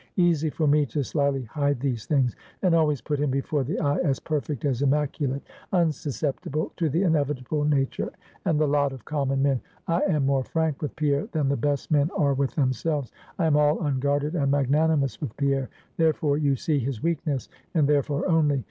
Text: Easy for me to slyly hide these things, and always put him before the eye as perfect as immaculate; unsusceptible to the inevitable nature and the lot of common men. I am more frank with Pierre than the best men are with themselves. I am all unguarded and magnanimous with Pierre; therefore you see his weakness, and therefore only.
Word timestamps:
Easy 0.17 0.49
for 0.49 0.65
me 0.65 0.83
to 0.87 1.03
slyly 1.03 1.43
hide 1.43 1.79
these 1.79 2.07
things, 2.07 2.35
and 2.63 2.73
always 2.73 3.01
put 3.01 3.19
him 3.19 3.29
before 3.29 3.63
the 3.63 3.77
eye 3.79 3.99
as 3.99 4.19
perfect 4.19 4.65
as 4.65 4.81
immaculate; 4.81 5.43
unsusceptible 5.73 6.71
to 6.75 6.89
the 6.89 7.03
inevitable 7.03 7.63
nature 7.65 8.09
and 8.45 8.59
the 8.59 8.65
lot 8.67 8.93
of 8.93 9.05
common 9.05 9.43
men. 9.43 9.61
I 9.87 9.99
am 10.07 10.25
more 10.25 10.43
frank 10.43 10.81
with 10.81 10.95
Pierre 10.95 11.27
than 11.33 11.49
the 11.49 11.55
best 11.55 11.91
men 11.91 12.09
are 12.17 12.33
with 12.33 12.55
themselves. 12.55 13.11
I 13.37 13.45
am 13.45 13.55
all 13.55 13.79
unguarded 13.85 14.33
and 14.33 14.49
magnanimous 14.49 15.21
with 15.21 15.37
Pierre; 15.37 15.69
therefore 15.97 16.39
you 16.39 16.55
see 16.55 16.79
his 16.79 17.03
weakness, 17.03 17.47
and 17.75 17.87
therefore 17.87 18.27
only. 18.27 18.59